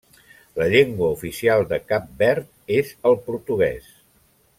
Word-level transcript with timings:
La 0.59 0.67
llengua 0.75 1.09
oficial 1.15 1.65
de 1.73 1.79
Cap 1.91 2.07
Verd 2.21 2.49
és 2.79 2.95
el 3.11 3.19
portuguès. 3.27 3.93